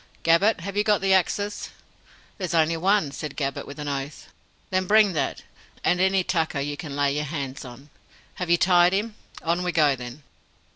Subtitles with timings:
[0.23, 1.69] Gabbett, have you got the axes?"
[2.39, 4.29] "There's only one," said Gabbett, with an oath.
[4.71, 5.43] "Then bring that,
[5.83, 7.91] and any tucker you can lay your hands on.
[8.41, 9.13] Have you tied him?
[9.43, 10.23] On we go then."